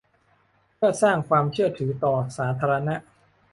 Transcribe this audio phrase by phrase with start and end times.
[0.75, 2.95] เพื่อสร้างความเชื่อถือต่อสาธารณะ